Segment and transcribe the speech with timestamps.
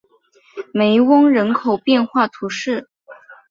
[0.73, 2.89] 梅翁人口变化图示